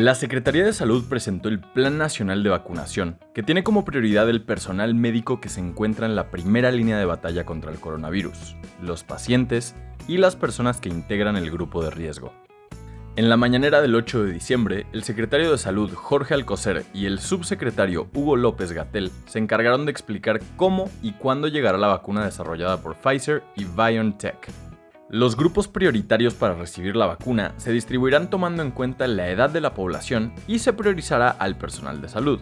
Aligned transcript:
La 0.00 0.14
Secretaría 0.14 0.64
de 0.64 0.72
Salud 0.72 1.06
presentó 1.08 1.48
el 1.48 1.58
Plan 1.58 1.98
Nacional 1.98 2.44
de 2.44 2.50
Vacunación, 2.50 3.18
que 3.34 3.42
tiene 3.42 3.64
como 3.64 3.84
prioridad 3.84 4.30
el 4.30 4.44
personal 4.44 4.94
médico 4.94 5.40
que 5.40 5.48
se 5.48 5.58
encuentra 5.58 6.06
en 6.06 6.14
la 6.14 6.30
primera 6.30 6.70
línea 6.70 6.96
de 6.96 7.04
batalla 7.04 7.44
contra 7.44 7.72
el 7.72 7.80
coronavirus, 7.80 8.54
los 8.80 9.02
pacientes 9.02 9.74
y 10.06 10.18
las 10.18 10.36
personas 10.36 10.80
que 10.80 10.88
integran 10.88 11.36
el 11.36 11.50
grupo 11.50 11.82
de 11.82 11.90
riesgo. 11.90 12.32
En 13.16 13.28
la 13.28 13.36
mañanera 13.36 13.80
del 13.80 13.96
8 13.96 14.22
de 14.22 14.32
diciembre, 14.32 14.86
el 14.92 15.02
secretario 15.02 15.50
de 15.50 15.58
Salud 15.58 15.92
Jorge 15.92 16.34
Alcocer 16.34 16.84
y 16.94 17.06
el 17.06 17.18
subsecretario 17.18 18.08
Hugo 18.14 18.36
López 18.36 18.70
Gatel 18.70 19.10
se 19.26 19.40
encargaron 19.40 19.84
de 19.84 19.90
explicar 19.90 20.40
cómo 20.54 20.88
y 21.02 21.14
cuándo 21.14 21.48
llegará 21.48 21.76
la 21.76 21.88
vacuna 21.88 22.24
desarrollada 22.24 22.80
por 22.80 22.94
Pfizer 22.94 23.42
y 23.56 23.64
BioNTech 23.64 24.67
los 25.10 25.36
grupos 25.36 25.68
prioritarios 25.68 26.34
para 26.34 26.54
recibir 26.54 26.94
la 26.94 27.06
vacuna 27.06 27.54
se 27.56 27.72
distribuirán 27.72 28.28
tomando 28.28 28.62
en 28.62 28.70
cuenta 28.70 29.06
la 29.06 29.30
edad 29.30 29.48
de 29.48 29.62
la 29.62 29.72
población 29.72 30.34
y 30.46 30.58
se 30.58 30.74
priorizará 30.74 31.30
al 31.30 31.56
personal 31.56 32.02
de 32.02 32.10
salud. 32.10 32.40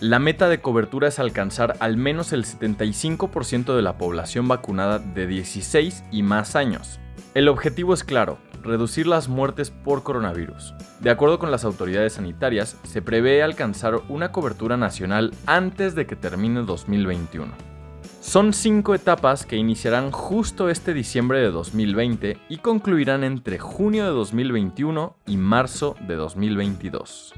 La 0.00 0.18
meta 0.18 0.48
de 0.48 0.62
cobertura 0.62 1.08
es 1.08 1.18
alcanzar 1.18 1.76
al 1.80 1.98
menos 1.98 2.32
el 2.32 2.44
75% 2.44 3.76
de 3.76 3.82
la 3.82 3.98
población 3.98 4.48
vacunada 4.48 4.98
de 4.98 5.26
16 5.26 6.04
y 6.10 6.22
más 6.22 6.56
años. 6.56 6.98
El 7.34 7.48
objetivo 7.48 7.92
es 7.92 8.04
claro, 8.04 8.38
reducir 8.62 9.06
las 9.06 9.28
muertes 9.28 9.70
por 9.70 10.02
coronavirus. 10.02 10.74
De 11.00 11.10
acuerdo 11.10 11.38
con 11.38 11.50
las 11.50 11.64
autoridades 11.64 12.14
sanitarias, 12.14 12.78
se 12.84 13.02
prevé 13.02 13.42
alcanzar 13.42 14.00
una 14.08 14.32
cobertura 14.32 14.78
nacional 14.78 15.34
antes 15.44 15.94
de 15.94 16.06
que 16.06 16.16
termine 16.16 16.62
2021. 16.62 17.71
Son 18.22 18.52
cinco 18.52 18.94
etapas 18.94 19.44
que 19.44 19.56
iniciarán 19.56 20.12
justo 20.12 20.70
este 20.70 20.94
diciembre 20.94 21.40
de 21.40 21.50
2020 21.50 22.38
y 22.48 22.58
concluirán 22.58 23.24
entre 23.24 23.58
junio 23.58 24.04
de 24.04 24.12
2021 24.12 25.16
y 25.26 25.36
marzo 25.36 25.96
de 26.06 26.14
2022. 26.14 27.34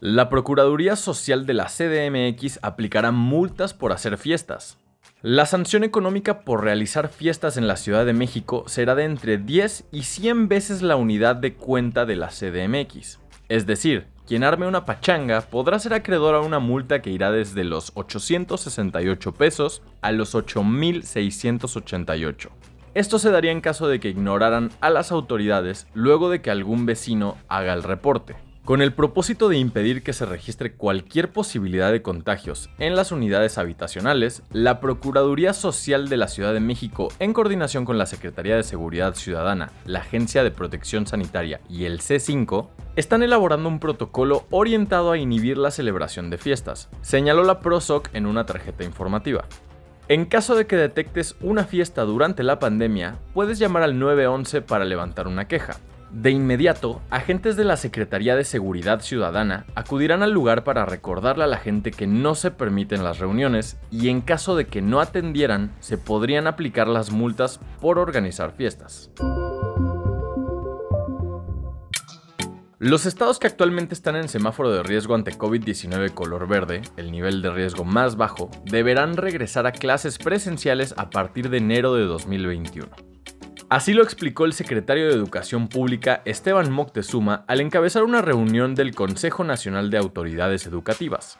La 0.00 0.28
Procuraduría 0.28 0.96
Social 0.96 1.46
de 1.46 1.54
la 1.54 1.66
CDMX 1.66 2.58
aplicará 2.62 3.12
multas 3.12 3.74
por 3.74 3.92
hacer 3.92 4.18
fiestas. 4.18 4.76
La 5.22 5.46
sanción 5.46 5.84
económica 5.84 6.40
por 6.40 6.64
realizar 6.64 7.08
fiestas 7.08 7.56
en 7.56 7.68
la 7.68 7.76
Ciudad 7.76 8.04
de 8.04 8.12
México 8.12 8.64
será 8.66 8.96
de 8.96 9.04
entre 9.04 9.38
10 9.38 9.84
y 9.92 10.02
100 10.02 10.48
veces 10.48 10.82
la 10.82 10.96
unidad 10.96 11.36
de 11.36 11.54
cuenta 11.54 12.06
de 12.06 12.16
la 12.16 12.28
CDMX. 12.28 13.21
Es 13.52 13.66
decir, 13.66 14.06
quien 14.26 14.42
arme 14.44 14.66
una 14.66 14.86
pachanga 14.86 15.42
podrá 15.42 15.78
ser 15.78 15.92
acreedor 15.92 16.34
a 16.34 16.40
una 16.40 16.58
multa 16.58 17.02
que 17.02 17.10
irá 17.10 17.30
desde 17.30 17.64
los 17.64 17.92
868 17.96 19.32
pesos 19.32 19.82
a 20.00 20.10
los 20.10 20.34
8.688. 20.34 22.48
Esto 22.94 23.18
se 23.18 23.30
daría 23.30 23.52
en 23.52 23.60
caso 23.60 23.88
de 23.88 24.00
que 24.00 24.08
ignoraran 24.08 24.70
a 24.80 24.88
las 24.88 25.12
autoridades 25.12 25.86
luego 25.92 26.30
de 26.30 26.40
que 26.40 26.50
algún 26.50 26.86
vecino 26.86 27.36
haga 27.48 27.74
el 27.74 27.82
reporte. 27.82 28.36
Con 28.64 28.80
el 28.80 28.92
propósito 28.92 29.48
de 29.48 29.56
impedir 29.56 30.04
que 30.04 30.12
se 30.12 30.24
registre 30.24 30.74
cualquier 30.74 31.32
posibilidad 31.32 31.90
de 31.90 32.00
contagios 32.00 32.70
en 32.78 32.94
las 32.94 33.10
unidades 33.10 33.58
habitacionales, 33.58 34.44
la 34.52 34.78
Procuraduría 34.78 35.52
Social 35.52 36.08
de 36.08 36.16
la 36.16 36.28
Ciudad 36.28 36.54
de 36.54 36.60
México, 36.60 37.08
en 37.18 37.32
coordinación 37.32 37.84
con 37.84 37.98
la 37.98 38.06
Secretaría 38.06 38.54
de 38.54 38.62
Seguridad 38.62 39.16
Ciudadana, 39.16 39.72
la 39.84 39.98
Agencia 39.98 40.44
de 40.44 40.52
Protección 40.52 41.08
Sanitaria 41.08 41.60
y 41.68 41.86
el 41.86 41.98
C5, 41.98 42.68
están 42.94 43.24
elaborando 43.24 43.68
un 43.68 43.80
protocolo 43.80 44.46
orientado 44.50 45.10
a 45.10 45.18
inhibir 45.18 45.58
la 45.58 45.72
celebración 45.72 46.30
de 46.30 46.38
fiestas, 46.38 46.88
señaló 47.00 47.42
la 47.42 47.58
PROSOC 47.58 48.10
en 48.14 48.26
una 48.26 48.46
tarjeta 48.46 48.84
informativa. 48.84 49.44
En 50.06 50.24
caso 50.24 50.54
de 50.54 50.68
que 50.68 50.76
detectes 50.76 51.34
una 51.40 51.64
fiesta 51.64 52.02
durante 52.02 52.44
la 52.44 52.60
pandemia, 52.60 53.16
puedes 53.34 53.58
llamar 53.58 53.82
al 53.82 53.98
911 53.98 54.62
para 54.62 54.84
levantar 54.84 55.26
una 55.26 55.48
queja. 55.48 55.78
De 56.12 56.30
inmediato, 56.30 57.00
agentes 57.08 57.56
de 57.56 57.64
la 57.64 57.78
Secretaría 57.78 58.36
de 58.36 58.44
Seguridad 58.44 59.00
Ciudadana 59.00 59.64
acudirán 59.74 60.22
al 60.22 60.30
lugar 60.30 60.62
para 60.62 60.84
recordarle 60.84 61.44
a 61.44 61.46
la 61.46 61.56
gente 61.56 61.90
que 61.90 62.06
no 62.06 62.34
se 62.34 62.50
permiten 62.50 63.02
las 63.02 63.18
reuniones 63.18 63.78
y 63.90 64.10
en 64.10 64.20
caso 64.20 64.54
de 64.54 64.66
que 64.66 64.82
no 64.82 65.00
atendieran, 65.00 65.74
se 65.80 65.96
podrían 65.96 66.46
aplicar 66.46 66.86
las 66.86 67.12
multas 67.12 67.60
por 67.80 67.98
organizar 67.98 68.52
fiestas. 68.52 69.10
Los 72.78 73.06
estados 73.06 73.38
que 73.38 73.46
actualmente 73.46 73.94
están 73.94 74.16
en 74.16 74.28
semáforo 74.28 74.70
de 74.70 74.82
riesgo 74.82 75.14
ante 75.14 75.32
COVID-19 75.32 76.12
color 76.12 76.46
verde, 76.46 76.82
el 76.98 77.10
nivel 77.10 77.40
de 77.40 77.50
riesgo 77.52 77.84
más 77.84 78.16
bajo, 78.16 78.50
deberán 78.66 79.16
regresar 79.16 79.66
a 79.66 79.72
clases 79.72 80.18
presenciales 80.18 80.92
a 80.98 81.08
partir 81.08 81.48
de 81.48 81.56
enero 81.56 81.94
de 81.94 82.04
2021. 82.04 83.11
Así 83.72 83.94
lo 83.94 84.02
explicó 84.02 84.44
el 84.44 84.52
secretario 84.52 85.08
de 85.08 85.14
Educación 85.14 85.66
Pública 85.66 86.20
Esteban 86.26 86.70
Moctezuma 86.70 87.46
al 87.48 87.62
encabezar 87.62 88.02
una 88.02 88.20
reunión 88.20 88.74
del 88.74 88.94
Consejo 88.94 89.44
Nacional 89.44 89.88
de 89.88 89.96
Autoridades 89.96 90.66
Educativas. 90.66 91.38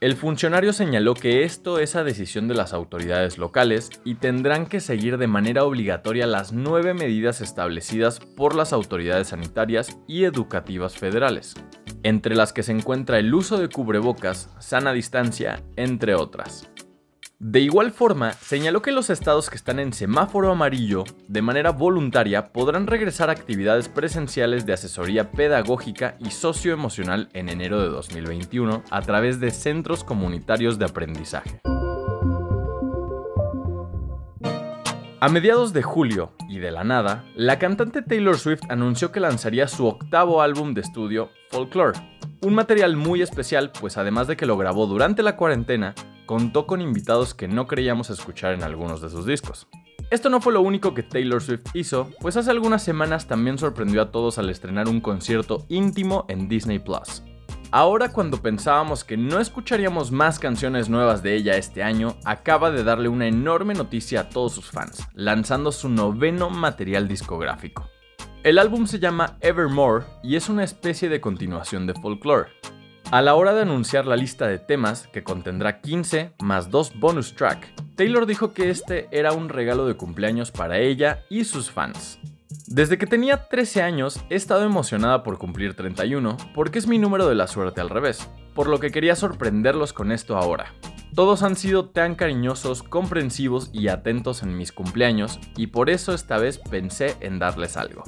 El 0.00 0.14
funcionario 0.14 0.72
señaló 0.72 1.14
que 1.14 1.42
esto 1.42 1.80
es 1.80 1.96
a 1.96 2.04
decisión 2.04 2.46
de 2.46 2.54
las 2.54 2.72
autoridades 2.72 3.36
locales 3.36 3.90
y 4.04 4.14
tendrán 4.14 4.66
que 4.66 4.78
seguir 4.78 5.18
de 5.18 5.26
manera 5.26 5.64
obligatoria 5.64 6.28
las 6.28 6.52
nueve 6.52 6.94
medidas 6.94 7.40
establecidas 7.40 8.20
por 8.20 8.54
las 8.54 8.72
autoridades 8.72 9.28
sanitarias 9.28 9.98
y 10.06 10.22
educativas 10.22 10.96
federales, 10.96 11.54
entre 12.04 12.36
las 12.36 12.52
que 12.52 12.62
se 12.62 12.70
encuentra 12.70 13.18
el 13.18 13.34
uso 13.34 13.58
de 13.58 13.68
cubrebocas, 13.68 14.54
sana 14.60 14.92
distancia, 14.92 15.64
entre 15.74 16.14
otras. 16.14 16.70
De 17.44 17.58
igual 17.58 17.90
forma, 17.90 18.34
señaló 18.34 18.82
que 18.82 18.92
los 18.92 19.10
estados 19.10 19.50
que 19.50 19.56
están 19.56 19.80
en 19.80 19.92
semáforo 19.92 20.52
amarillo, 20.52 21.02
de 21.26 21.42
manera 21.42 21.72
voluntaria, 21.72 22.52
podrán 22.52 22.86
regresar 22.86 23.30
a 23.30 23.32
actividades 23.32 23.88
presenciales 23.88 24.64
de 24.64 24.74
asesoría 24.74 25.32
pedagógica 25.32 26.14
y 26.20 26.30
socioemocional 26.30 27.30
en 27.32 27.48
enero 27.48 27.82
de 27.82 27.88
2021 27.88 28.84
a 28.88 29.02
través 29.02 29.40
de 29.40 29.50
centros 29.50 30.04
comunitarios 30.04 30.78
de 30.78 30.84
aprendizaje. 30.84 31.58
A 35.18 35.28
mediados 35.28 35.72
de 35.72 35.82
julio, 35.82 36.30
y 36.48 36.60
de 36.60 36.70
la 36.70 36.84
nada, 36.84 37.24
la 37.34 37.58
cantante 37.58 38.02
Taylor 38.02 38.38
Swift 38.38 38.62
anunció 38.68 39.10
que 39.10 39.18
lanzaría 39.18 39.66
su 39.66 39.88
octavo 39.88 40.42
álbum 40.42 40.74
de 40.74 40.82
estudio, 40.82 41.30
Folklore. 41.50 41.98
Un 42.40 42.54
material 42.54 42.96
muy 42.96 43.20
especial, 43.20 43.72
pues 43.80 43.98
además 43.98 44.28
de 44.28 44.36
que 44.36 44.46
lo 44.46 44.56
grabó 44.56 44.86
durante 44.86 45.24
la 45.24 45.36
cuarentena, 45.36 45.96
contó 46.32 46.66
con 46.66 46.80
invitados 46.80 47.34
que 47.34 47.46
no 47.46 47.66
creíamos 47.66 48.08
escuchar 48.08 48.54
en 48.54 48.62
algunos 48.62 49.02
de 49.02 49.10
sus 49.10 49.26
discos. 49.26 49.68
Esto 50.10 50.30
no 50.30 50.40
fue 50.40 50.54
lo 50.54 50.62
único 50.62 50.94
que 50.94 51.02
Taylor 51.02 51.42
Swift 51.42 51.66
hizo, 51.74 52.08
pues 52.22 52.38
hace 52.38 52.50
algunas 52.50 52.82
semanas 52.82 53.28
también 53.28 53.58
sorprendió 53.58 54.00
a 54.00 54.10
todos 54.10 54.38
al 54.38 54.48
estrenar 54.48 54.88
un 54.88 55.02
concierto 55.02 55.66
íntimo 55.68 56.24
en 56.30 56.48
Disney 56.48 56.78
Plus. 56.78 57.22
Ahora 57.70 58.12
cuando 58.12 58.40
pensábamos 58.40 59.04
que 59.04 59.18
no 59.18 59.40
escucharíamos 59.40 60.10
más 60.10 60.38
canciones 60.38 60.88
nuevas 60.88 61.22
de 61.22 61.34
ella 61.34 61.58
este 61.58 61.82
año, 61.82 62.16
acaba 62.24 62.70
de 62.70 62.82
darle 62.82 63.10
una 63.10 63.26
enorme 63.26 63.74
noticia 63.74 64.20
a 64.20 64.28
todos 64.30 64.54
sus 64.54 64.70
fans, 64.70 65.06
lanzando 65.12 65.70
su 65.70 65.90
noveno 65.90 66.48
material 66.48 67.08
discográfico. 67.08 67.90
El 68.42 68.58
álbum 68.58 68.86
se 68.86 68.98
llama 68.98 69.36
Evermore 69.42 70.06
y 70.22 70.36
es 70.36 70.48
una 70.48 70.64
especie 70.64 71.10
de 71.10 71.20
continuación 71.20 71.86
de 71.86 71.92
Folklore. 71.92 72.48
A 73.12 73.20
la 73.20 73.34
hora 73.34 73.52
de 73.52 73.60
anunciar 73.60 74.06
la 74.06 74.16
lista 74.16 74.46
de 74.46 74.58
temas, 74.58 75.06
que 75.08 75.22
contendrá 75.22 75.82
15 75.82 76.32
más 76.40 76.70
2 76.70 76.98
bonus 76.98 77.34
track, 77.34 77.68
Taylor 77.94 78.24
dijo 78.24 78.54
que 78.54 78.70
este 78.70 79.06
era 79.10 79.34
un 79.34 79.50
regalo 79.50 79.86
de 79.86 79.98
cumpleaños 79.98 80.50
para 80.50 80.78
ella 80.78 81.22
y 81.28 81.44
sus 81.44 81.70
fans. 81.70 82.18
Desde 82.68 82.96
que 82.96 83.06
tenía 83.06 83.48
13 83.50 83.82
años 83.82 84.18
he 84.30 84.34
estado 84.34 84.64
emocionada 84.64 85.22
por 85.24 85.36
cumplir 85.36 85.74
31 85.74 86.38
porque 86.54 86.78
es 86.78 86.86
mi 86.86 86.98
número 86.98 87.28
de 87.28 87.34
la 87.34 87.48
suerte 87.48 87.82
al 87.82 87.90
revés, 87.90 88.30
por 88.54 88.66
lo 88.66 88.80
que 88.80 88.90
quería 88.90 89.14
sorprenderlos 89.14 89.92
con 89.92 90.10
esto 90.10 90.38
ahora. 90.38 90.72
Todos 91.14 91.42
han 91.42 91.56
sido 91.56 91.90
tan 91.90 92.14
cariñosos, 92.14 92.82
comprensivos 92.82 93.68
y 93.74 93.88
atentos 93.88 94.42
en 94.42 94.56
mis 94.56 94.72
cumpleaños 94.72 95.38
y 95.54 95.66
por 95.66 95.90
eso 95.90 96.14
esta 96.14 96.38
vez 96.38 96.56
pensé 96.56 97.16
en 97.20 97.38
darles 97.38 97.76
algo. 97.76 98.04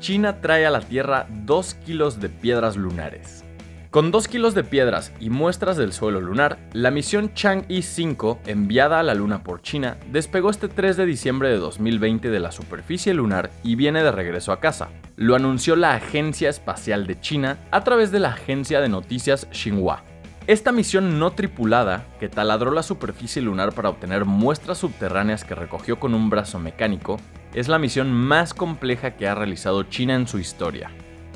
China 0.00 0.40
trae 0.40 0.64
a 0.64 0.70
la 0.70 0.80
Tierra 0.80 1.26
2 1.28 1.74
kilos 1.74 2.20
de 2.20 2.28
piedras 2.28 2.76
lunares. 2.76 3.44
Con 3.90 4.10
2 4.10 4.28
kilos 4.28 4.54
de 4.54 4.64
piedras 4.64 5.12
y 5.18 5.30
muestras 5.30 5.76
del 5.76 5.92
suelo 5.92 6.20
lunar, 6.20 6.58
la 6.72 6.90
misión 6.90 7.32
Chang'e 7.34 7.82
5, 7.82 8.40
enviada 8.46 9.00
a 9.00 9.02
la 9.02 9.14
Luna 9.14 9.42
por 9.42 9.62
China, 9.62 9.96
despegó 10.12 10.50
este 10.50 10.68
3 10.68 10.98
de 10.98 11.06
diciembre 11.06 11.48
de 11.48 11.56
2020 11.56 12.30
de 12.30 12.38
la 12.38 12.52
superficie 12.52 13.14
lunar 13.14 13.50
y 13.64 13.76
viene 13.76 14.02
de 14.02 14.12
regreso 14.12 14.52
a 14.52 14.60
casa. 14.60 14.88
Lo 15.16 15.34
anunció 15.34 15.74
la 15.74 15.94
Agencia 15.94 16.48
Espacial 16.48 17.06
de 17.06 17.18
China 17.20 17.58
a 17.70 17.82
través 17.82 18.12
de 18.12 18.20
la 18.20 18.28
agencia 18.28 18.80
de 18.80 18.88
noticias 18.88 19.48
Xinhua. 19.50 20.04
Esta 20.46 20.70
misión 20.70 21.18
no 21.18 21.32
tripulada, 21.32 22.06
que 22.20 22.28
taladró 22.28 22.70
la 22.70 22.82
superficie 22.82 23.42
lunar 23.42 23.72
para 23.72 23.90
obtener 23.90 24.24
muestras 24.24 24.78
subterráneas 24.78 25.44
que 25.44 25.54
recogió 25.54 25.98
con 25.98 26.14
un 26.14 26.30
brazo 26.30 26.58
mecánico, 26.58 27.18
es 27.54 27.68
la 27.68 27.78
misión 27.78 28.12
más 28.12 28.54
compleja 28.54 29.16
que 29.16 29.26
ha 29.26 29.34
realizado 29.34 29.84
China 29.84 30.14
en 30.14 30.26
su 30.26 30.38
historia. 30.38 30.90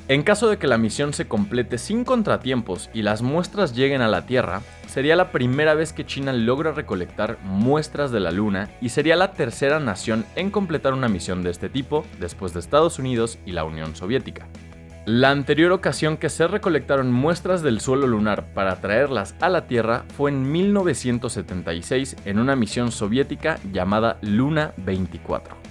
En 0.09 0.25
caso 0.25 0.51
de 0.51 0.59
que 0.59 0.67
la 0.67 0.79
misión 0.79 1.13
se 1.13 1.29
complete 1.29 1.79
sin 1.79 2.05
contratiempos 2.05 2.91
y 2.93 3.03
las 3.03 3.23
muestras 3.23 3.75
lleguen 3.75 4.03
a 4.03 4.09
la 4.09 4.27
Tierra, 4.27 4.61
sería 4.89 5.15
la 5.15 5.31
primera 5.31 5.75
vez 5.75 5.93
que 5.93 6.05
China 6.05 6.33
logra 6.33 6.73
recolectar 6.73 7.39
muestras 7.45 8.11
de 8.11 8.21
la 8.21 8.33
Luna 8.33 8.69
y 8.81 8.89
sería 8.89 9.17
la 9.17 9.33
tercera 9.33 9.79
nación 9.79 10.27
en 10.35 10.51
completar 10.51 10.93
una 10.93 11.09
misión 11.09 11.43
de 11.43 11.51
este 11.51 11.69
tipo 11.69 12.05
después 12.19 12.53
de 12.53 12.61
Estados 12.61 12.99
Unidos 12.99 13.39
y 13.47 13.53
la 13.53 13.65
Unión 13.65 13.95
Soviética. 13.95 14.49
La 15.07 15.31
anterior 15.31 15.73
ocasión 15.73 16.17
que 16.17 16.29
se 16.29 16.47
recolectaron 16.47 17.11
muestras 17.11 17.63
del 17.63 17.81
suelo 17.81 18.07
lunar 18.07 18.53
para 18.55 18.81
traerlas 18.81 19.35
a 19.41 19.49
la 19.49 19.67
Tierra 19.67 20.05
fue 20.17 20.31
en 20.31 20.51
1976 20.51 22.17
en 22.25 22.39
una 22.39 22.55
misión 22.55 22.93
soviética 22.93 23.59
llamada 23.73 24.19
Luna 24.21 24.75
24. 24.77 25.62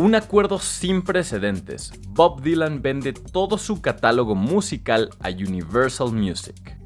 Un 0.00 0.14
acuerdo 0.14 0.58
sin 0.58 1.02
precedentes. 1.02 1.92
Bob 2.08 2.40
Dylan 2.40 2.80
vende 2.80 3.12
todo 3.12 3.58
su 3.58 3.82
catálogo 3.82 4.34
musical 4.34 5.10
a 5.20 5.28
Universal 5.28 6.10
Music. 6.14 6.78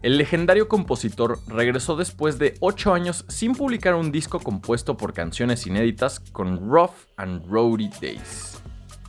El 0.00 0.16
legendario 0.16 0.68
compositor 0.68 1.38
regresó 1.48 1.96
después 1.96 2.38
de 2.38 2.54
8 2.60 2.94
años 2.94 3.26
sin 3.28 3.54
publicar 3.54 3.94
un 3.94 4.10
disco 4.10 4.40
compuesto 4.40 4.96
por 4.96 5.12
canciones 5.12 5.66
inéditas 5.66 6.18
con 6.18 6.66
Rough 6.66 6.94
and 7.18 7.44
Rowdy 7.46 7.90
Days. 8.00 8.61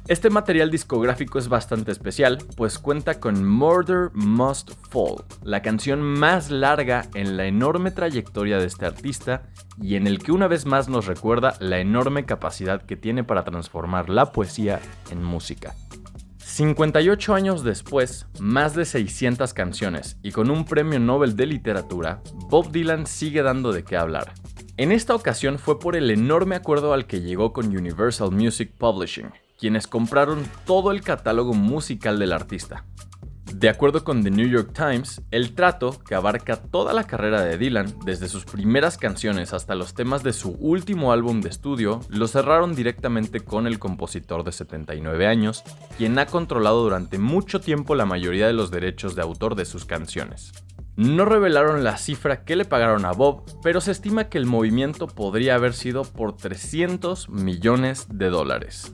Este 0.09 0.29
material 0.29 0.69
discográfico 0.69 1.39
es 1.39 1.47
bastante 1.47 1.93
especial, 1.93 2.39
pues 2.57 2.77
cuenta 2.77 3.21
con 3.21 3.45
Murder 3.47 4.09
Must 4.13 4.71
Fall, 4.89 5.23
la 5.43 5.61
canción 5.61 6.01
más 6.01 6.51
larga 6.51 7.07
en 7.13 7.37
la 7.37 7.45
enorme 7.45 7.89
trayectoria 7.89 8.57
de 8.57 8.65
este 8.65 8.85
artista 8.85 9.43
y 9.81 9.95
en 9.95 10.05
el 10.05 10.19
que 10.19 10.33
una 10.33 10.49
vez 10.49 10.65
más 10.65 10.89
nos 10.89 11.05
recuerda 11.05 11.55
la 11.61 11.79
enorme 11.79 12.25
capacidad 12.25 12.81
que 12.81 12.97
tiene 12.97 13.23
para 13.23 13.45
transformar 13.45 14.09
la 14.09 14.33
poesía 14.33 14.81
en 15.09 15.23
música. 15.23 15.73
58 16.37 17.33
años 17.33 17.63
después, 17.63 18.27
más 18.39 18.75
de 18.75 18.83
600 18.83 19.53
canciones 19.53 20.17
y 20.21 20.33
con 20.33 20.51
un 20.51 20.65
premio 20.65 20.99
Nobel 20.99 21.37
de 21.37 21.45
literatura, 21.45 22.21
Bob 22.49 22.73
Dylan 22.73 23.07
sigue 23.07 23.41
dando 23.41 23.71
de 23.71 23.85
qué 23.85 23.95
hablar. 23.95 24.33
En 24.75 24.91
esta 24.91 25.15
ocasión 25.15 25.59
fue 25.59 25.79
por 25.79 25.95
el 25.95 26.11
enorme 26.11 26.55
acuerdo 26.55 26.93
al 26.93 27.07
que 27.07 27.21
llegó 27.21 27.53
con 27.53 27.67
Universal 27.67 28.31
Music 28.31 28.73
Publishing, 28.77 29.31
quienes 29.63 29.87
compraron 29.87 30.43
todo 30.65 30.91
el 30.91 31.03
catálogo 31.03 31.53
musical 31.53 32.19
del 32.19 32.33
artista. 32.33 32.83
De 33.53 33.69
acuerdo 33.69 34.03
con 34.03 34.21
The 34.21 34.29
New 34.29 34.49
York 34.49 34.73
Times, 34.73 35.21
el 35.31 35.55
trato, 35.55 36.03
que 36.03 36.15
abarca 36.15 36.57
toda 36.57 36.91
la 36.91 37.05
carrera 37.05 37.41
de 37.41 37.57
Dylan, 37.57 37.97
desde 38.03 38.27
sus 38.27 38.43
primeras 38.43 38.97
canciones 38.97 39.53
hasta 39.53 39.75
los 39.75 39.93
temas 39.93 40.21
de 40.21 40.33
su 40.33 40.57
último 40.59 41.13
álbum 41.13 41.39
de 41.39 41.47
estudio, 41.47 42.01
lo 42.09 42.27
cerraron 42.27 42.75
directamente 42.75 43.39
con 43.39 43.65
el 43.65 43.79
compositor 43.79 44.43
de 44.43 44.51
79 44.51 45.27
años, 45.27 45.63
quien 45.97 46.19
ha 46.19 46.25
controlado 46.25 46.83
durante 46.83 47.17
mucho 47.17 47.61
tiempo 47.61 47.95
la 47.95 48.05
mayoría 48.05 48.47
de 48.47 48.53
los 48.53 48.69
derechos 48.69 49.15
de 49.15 49.21
autor 49.21 49.55
de 49.55 49.63
sus 49.63 49.85
canciones. 49.85 50.51
No 50.97 51.23
revelaron 51.23 51.85
la 51.85 51.95
cifra 51.95 52.43
que 52.43 52.57
le 52.57 52.65
pagaron 52.65 53.05
a 53.05 53.13
Bob, 53.13 53.45
pero 53.63 53.79
se 53.79 53.91
estima 53.91 54.25
que 54.25 54.39
el 54.39 54.45
movimiento 54.45 55.07
podría 55.07 55.55
haber 55.55 55.73
sido 55.73 56.03
por 56.03 56.35
300 56.35 57.29
millones 57.29 58.07
de 58.09 58.29
dólares. 58.29 58.93